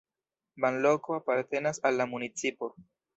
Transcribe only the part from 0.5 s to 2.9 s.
Banloko apartenas al la municipo.